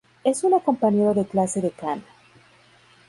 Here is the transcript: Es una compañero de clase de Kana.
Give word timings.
Es 0.23 0.43
una 0.43 0.59
compañero 0.61 1.13
de 1.13 1.27
clase 1.27 1.61
de 1.61 1.69
Kana. 1.69 2.03